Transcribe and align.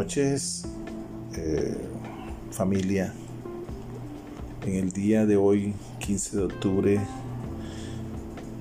noches, 0.00 0.62
eh, 1.36 1.76
familia. 2.50 3.12
En 4.64 4.76
el 4.76 4.92
día 4.92 5.26
de 5.26 5.36
hoy, 5.36 5.74
15 5.98 6.38
de 6.38 6.42
octubre 6.44 7.00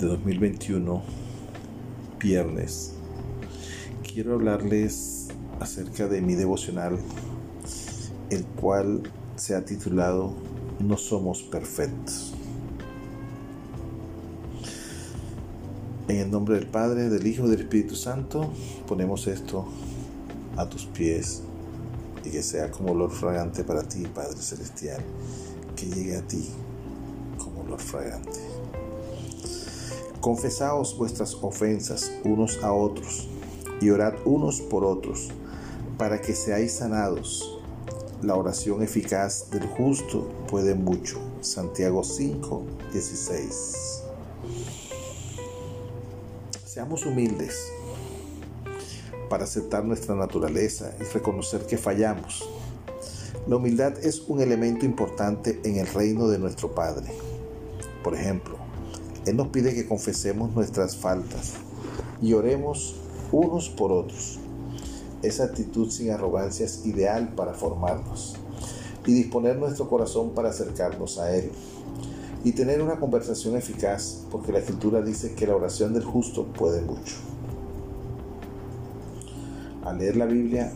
de 0.00 0.06
2021, 0.06 1.04
viernes, 2.18 2.94
quiero 4.02 4.34
hablarles 4.34 5.28
acerca 5.60 6.08
de 6.08 6.20
mi 6.20 6.34
devocional, 6.34 6.98
el 8.30 8.44
cual 8.44 9.04
se 9.36 9.54
ha 9.54 9.64
titulado 9.64 10.34
No 10.80 10.96
somos 10.96 11.44
perfectos. 11.44 12.34
En 16.08 16.16
el 16.16 16.28
nombre 16.32 16.56
del 16.56 16.66
Padre, 16.66 17.08
del 17.08 17.24
Hijo 17.24 17.46
y 17.46 17.50
del 17.50 17.60
Espíritu 17.60 17.94
Santo, 17.94 18.52
ponemos 18.88 19.28
esto 19.28 19.68
a 20.60 20.68
tus 20.68 20.84
pies 20.86 21.42
y 22.24 22.30
que 22.30 22.42
sea 22.42 22.70
como 22.70 22.92
olor 22.92 23.10
fragante 23.10 23.64
para 23.64 23.82
ti, 23.82 24.06
Padre 24.14 24.40
Celestial, 24.40 25.02
que 25.74 25.86
llegue 25.86 26.16
a 26.16 26.22
ti 26.22 26.50
como 27.38 27.62
olor 27.62 27.80
fragante. 27.80 28.38
Confesaos 30.20 30.96
vuestras 30.98 31.34
ofensas 31.34 32.12
unos 32.24 32.62
a 32.62 32.72
otros 32.72 33.28
y 33.80 33.88
orad 33.88 34.14
unos 34.26 34.60
por 34.60 34.84
otros 34.84 35.28
para 35.96 36.20
que 36.20 36.34
seáis 36.34 36.72
sanados. 36.72 37.58
La 38.22 38.36
oración 38.36 38.82
eficaz 38.82 39.48
del 39.50 39.66
justo 39.66 40.28
puede 40.46 40.74
mucho. 40.74 41.18
Santiago 41.40 42.04
5, 42.04 42.62
16. 42.92 44.02
Seamos 46.66 47.06
humildes 47.06 47.56
para 49.30 49.44
aceptar 49.44 49.84
nuestra 49.84 50.14
naturaleza 50.14 50.92
y 51.00 51.04
reconocer 51.04 51.64
que 51.64 51.78
fallamos. 51.78 52.46
La 53.46 53.56
humildad 53.56 53.94
es 54.02 54.24
un 54.28 54.42
elemento 54.42 54.84
importante 54.84 55.60
en 55.64 55.76
el 55.76 55.86
reino 55.86 56.28
de 56.28 56.38
nuestro 56.38 56.74
Padre. 56.74 57.06
Por 58.04 58.14
ejemplo, 58.14 58.56
Él 59.24 59.36
nos 59.36 59.48
pide 59.48 59.72
que 59.72 59.86
confesemos 59.86 60.54
nuestras 60.54 60.96
faltas 60.96 61.52
y 62.20 62.34
oremos 62.34 62.96
unos 63.32 63.70
por 63.70 63.92
otros. 63.92 64.40
Esa 65.22 65.44
actitud 65.44 65.90
sin 65.90 66.10
arrogancia 66.10 66.66
es 66.66 66.84
ideal 66.84 67.34
para 67.34 67.54
formarnos 67.54 68.34
y 69.06 69.14
disponer 69.14 69.56
nuestro 69.56 69.88
corazón 69.88 70.30
para 70.30 70.50
acercarnos 70.50 71.18
a 71.18 71.34
Él 71.34 71.52
y 72.42 72.52
tener 72.52 72.82
una 72.82 72.98
conversación 72.98 73.56
eficaz, 73.56 74.22
porque 74.30 74.50
la 74.50 74.58
Escritura 74.58 75.02
dice 75.02 75.34
que 75.34 75.46
la 75.46 75.54
oración 75.54 75.94
del 75.94 76.04
justo 76.04 76.46
puede 76.46 76.80
mucho. 76.80 77.16
Al 79.84 79.98
leer 79.98 80.16
la 80.16 80.26
Biblia, 80.26 80.72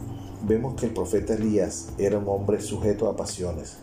vemos 0.47 0.75
que 0.75 0.87
el 0.87 0.93
profeta 0.93 1.35
Elías 1.35 1.89
era 1.99 2.19
un 2.19 2.29
hombre 2.29 2.61
sujeto 2.61 3.09
a 3.09 3.17
pasiones, 3.17 3.77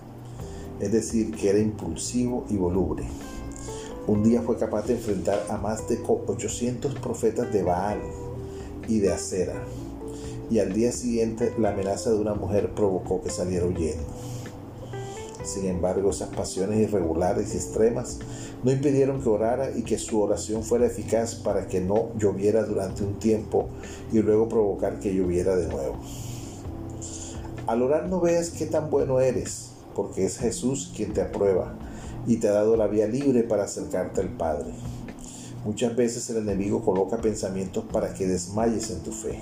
es 0.79 0.91
decir, 0.91 1.35
que 1.35 1.49
era 1.49 1.59
impulsivo 1.59 2.45
y 2.49 2.57
voluble. 2.57 3.03
Un 4.07 4.23
día 4.23 4.41
fue 4.41 4.57
capaz 4.57 4.87
de 4.87 4.93
enfrentar 4.93 5.45
a 5.49 5.57
más 5.57 5.87
de 5.87 5.99
800 6.03 6.95
profetas 6.95 7.53
de 7.53 7.61
Baal 7.61 7.99
y 8.87 8.99
de 8.99 9.13
Acera, 9.13 9.63
y 10.49 10.57
al 10.57 10.73
día 10.73 10.91
siguiente 10.91 11.53
la 11.59 11.69
amenaza 11.69 12.09
de 12.09 12.17
una 12.17 12.33
mujer 12.33 12.73
provocó 12.73 13.21
que 13.21 13.29
saliera 13.29 13.67
huyendo. 13.67 14.03
Sin 15.51 15.65
embargo, 15.65 16.11
esas 16.11 16.29
pasiones 16.29 16.79
irregulares 16.79 17.53
y 17.53 17.57
extremas 17.57 18.19
no 18.63 18.71
impidieron 18.71 19.21
que 19.21 19.27
orara 19.27 19.75
y 19.75 19.83
que 19.83 19.97
su 19.97 20.21
oración 20.21 20.63
fuera 20.63 20.85
eficaz 20.85 21.35
para 21.35 21.67
que 21.67 21.81
no 21.81 22.07
lloviera 22.17 22.63
durante 22.63 23.03
un 23.03 23.19
tiempo 23.19 23.67
y 24.13 24.19
luego 24.19 24.47
provocar 24.47 24.99
que 25.01 25.13
lloviera 25.13 25.57
de 25.57 25.67
nuevo. 25.67 25.97
Al 27.67 27.81
orar 27.81 28.07
no 28.07 28.21
veas 28.21 28.51
qué 28.51 28.65
tan 28.65 28.89
bueno 28.89 29.19
eres, 29.19 29.71
porque 29.93 30.23
es 30.23 30.37
Jesús 30.37 30.93
quien 30.95 31.11
te 31.11 31.21
aprueba 31.21 31.75
y 32.25 32.37
te 32.37 32.47
ha 32.47 32.53
dado 32.53 32.77
la 32.77 32.87
vía 32.87 33.07
libre 33.07 33.43
para 33.43 33.65
acercarte 33.65 34.21
al 34.21 34.29
Padre. 34.29 34.71
Muchas 35.65 35.97
veces 35.97 36.29
el 36.29 36.37
enemigo 36.37 36.81
coloca 36.81 37.17
pensamientos 37.17 37.83
para 37.91 38.13
que 38.13 38.25
desmayes 38.25 38.89
en 38.89 39.01
tu 39.01 39.11
fe 39.11 39.37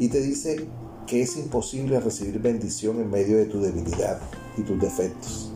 y 0.00 0.08
te 0.08 0.20
dice 0.20 0.66
que 1.06 1.22
es 1.22 1.36
imposible 1.36 2.00
recibir 2.00 2.40
bendición 2.40 3.00
en 3.00 3.08
medio 3.08 3.36
de 3.36 3.46
tu 3.46 3.60
debilidad 3.60 4.18
y 4.58 4.62
tus 4.62 4.80
defectos, 4.80 5.50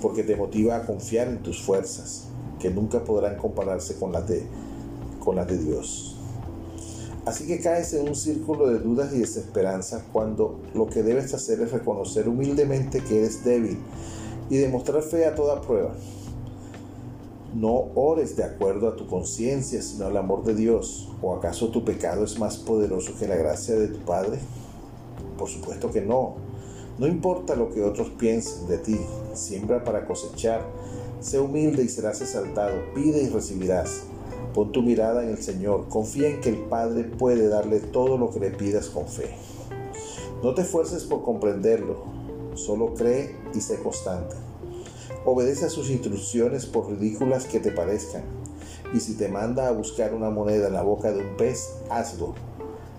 porque 0.00 0.22
te 0.22 0.36
motiva 0.36 0.76
a 0.76 0.86
confiar 0.86 1.28
en 1.28 1.42
tus 1.42 1.60
fuerzas, 1.62 2.28
que 2.58 2.70
nunca 2.70 3.04
podrán 3.04 3.36
compararse 3.36 3.96
con 3.96 4.12
las 4.12 4.26
de, 4.26 4.46
con 5.20 5.36
las 5.36 5.46
de 5.46 5.58
Dios. 5.58 6.16
Así 7.26 7.46
que 7.46 7.60
caes 7.60 7.94
en 7.94 8.08
un 8.08 8.14
círculo 8.14 8.68
de 8.68 8.78
dudas 8.80 9.12
y 9.14 9.18
desesperanza 9.18 10.04
cuando 10.12 10.60
lo 10.74 10.86
que 10.86 11.02
debes 11.02 11.32
hacer 11.32 11.60
es 11.62 11.72
reconocer 11.72 12.28
humildemente 12.28 13.00
que 13.02 13.20
eres 13.20 13.44
débil 13.44 13.78
y 14.50 14.58
demostrar 14.58 15.02
fe 15.02 15.24
a 15.24 15.34
toda 15.34 15.62
prueba. 15.62 15.94
No 17.54 17.86
ores 17.94 18.36
de 18.36 18.44
acuerdo 18.44 18.88
a 18.88 18.96
tu 18.96 19.06
conciencia, 19.06 19.80
sino 19.80 20.06
al 20.06 20.16
amor 20.16 20.44
de 20.44 20.54
Dios. 20.54 21.08
¿O 21.22 21.34
acaso 21.34 21.68
tu 21.68 21.84
pecado 21.84 22.24
es 22.24 22.38
más 22.38 22.58
poderoso 22.58 23.14
que 23.18 23.28
la 23.28 23.36
gracia 23.36 23.74
de 23.76 23.88
tu 23.88 24.00
Padre? 24.00 24.38
Por 25.38 25.48
supuesto 25.48 25.90
que 25.90 26.02
no. 26.02 26.34
No 26.96 27.08
importa 27.08 27.56
lo 27.56 27.70
que 27.70 27.82
otros 27.82 28.10
piensen 28.10 28.68
de 28.68 28.78
ti, 28.78 29.00
siembra 29.32 29.82
para 29.82 30.06
cosechar. 30.06 30.64
Sé 31.18 31.40
humilde 31.40 31.82
y 31.82 31.88
serás 31.88 32.20
exaltado. 32.20 32.76
Pide 32.94 33.20
y 33.20 33.28
recibirás. 33.28 34.02
Pon 34.54 34.70
tu 34.70 34.80
mirada 34.80 35.24
en 35.24 35.30
el 35.30 35.42
Señor. 35.42 35.88
Confía 35.88 36.28
en 36.28 36.40
que 36.40 36.50
el 36.50 36.58
Padre 36.58 37.02
puede 37.02 37.48
darle 37.48 37.80
todo 37.80 38.16
lo 38.16 38.30
que 38.30 38.38
le 38.38 38.50
pidas 38.50 38.86
con 38.90 39.08
fe. 39.08 39.34
No 40.40 40.54
te 40.54 40.62
esfuerces 40.62 41.02
por 41.02 41.24
comprenderlo. 41.24 41.96
Solo 42.54 42.94
cree 42.94 43.34
y 43.52 43.60
sé 43.60 43.80
constante. 43.82 44.36
Obedece 45.24 45.64
a 45.64 45.70
sus 45.70 45.90
instrucciones 45.90 46.64
por 46.64 46.88
ridículas 46.88 47.46
que 47.46 47.58
te 47.58 47.72
parezcan. 47.72 48.22
Y 48.92 49.00
si 49.00 49.14
te 49.14 49.26
manda 49.26 49.66
a 49.66 49.72
buscar 49.72 50.14
una 50.14 50.30
moneda 50.30 50.68
en 50.68 50.74
la 50.74 50.82
boca 50.82 51.10
de 51.10 51.26
un 51.26 51.36
pez, 51.36 51.70
hazlo, 51.90 52.34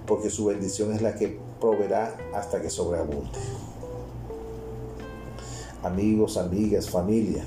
porque 0.05 0.29
su 0.29 0.43
bendición 0.43 0.91
es 0.91 1.01
la 1.01 1.15
que 1.15 1.39
proveerá 1.61 2.17
hasta 2.33 2.61
que 2.61 2.69
sobreabunde 2.69 3.29
amigos, 5.85 6.37
amigas, 6.37 6.89
familia. 6.89 7.43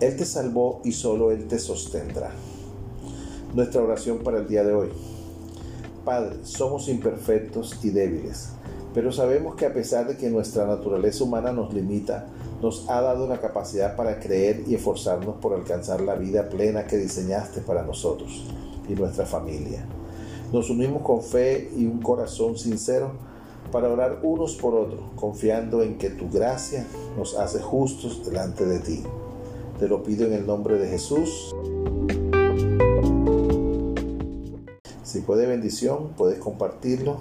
Él 0.00 0.16
te 0.16 0.24
salvó 0.24 0.80
y 0.84 0.92
solo 0.92 1.32
Él 1.32 1.46
te 1.48 1.58
sostendrá. 1.58 2.30
Nuestra 3.54 3.82
oración 3.82 4.18
para 4.18 4.38
el 4.38 4.48
día 4.48 4.64
de 4.64 4.74
hoy. 4.74 4.88
Padre, 6.04 6.36
somos 6.42 6.88
imperfectos 6.88 7.78
y 7.82 7.90
débiles, 7.90 8.50
pero 8.92 9.12
sabemos 9.12 9.54
que 9.54 9.66
a 9.66 9.72
pesar 9.72 10.08
de 10.08 10.16
que 10.16 10.30
nuestra 10.30 10.66
naturaleza 10.66 11.22
humana 11.24 11.52
nos 11.52 11.72
limita, 11.72 12.26
nos 12.60 12.88
ha 12.88 13.00
dado 13.00 13.26
la 13.28 13.40
capacidad 13.40 13.96
para 13.96 14.18
creer 14.18 14.64
y 14.66 14.74
esforzarnos 14.74 15.36
por 15.36 15.54
alcanzar 15.54 16.00
la 16.00 16.16
vida 16.16 16.48
plena 16.48 16.86
que 16.86 16.96
diseñaste 16.96 17.60
para 17.60 17.82
nosotros 17.82 18.44
y 18.88 18.94
nuestra 18.94 19.26
familia. 19.26 19.86
Nos 20.52 20.70
unimos 20.70 21.02
con 21.02 21.22
fe 21.22 21.70
y 21.76 21.86
un 21.86 22.00
corazón 22.00 22.58
sincero 22.58 23.12
para 23.70 23.88
orar 23.88 24.20
unos 24.22 24.56
por 24.56 24.74
otros, 24.74 25.00
confiando 25.16 25.82
en 25.82 25.98
que 25.98 26.10
tu 26.10 26.28
gracia 26.28 26.86
nos 27.16 27.36
hace 27.36 27.60
justos 27.60 28.24
delante 28.24 28.64
de 28.66 28.80
ti. 28.80 29.02
Te 29.78 29.88
lo 29.88 30.02
pido 30.02 30.26
en 30.26 30.32
el 30.32 30.46
nombre 30.46 30.78
de 30.78 30.88
Jesús. 30.88 31.52
Si 35.02 35.20
puede 35.20 35.46
bendición, 35.46 36.14
puedes 36.16 36.38
compartirlo 36.38 37.18